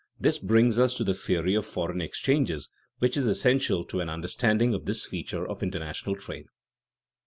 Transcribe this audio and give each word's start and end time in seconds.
This 0.19 0.39
brings 0.39 0.79
us 0.79 0.95
to 0.97 1.03
the 1.03 1.13
theory 1.13 1.53
of 1.53 1.63
foreign 1.63 2.01
exchanges, 2.01 2.71
which 2.97 3.15
is 3.15 3.27
essential 3.27 3.85
to 3.85 3.99
an 3.99 4.09
understanding 4.09 4.73
of 4.73 4.85
this 4.85 5.05
feature 5.05 5.47
of 5.47 5.61
international 5.61 6.15
trade.§ 6.15 6.45
II. 6.45 6.49